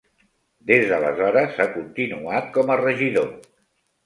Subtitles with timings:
[0.71, 3.31] Des d'aleshores ha continuat com a regidor.